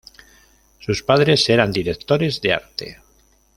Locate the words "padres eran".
1.03-1.71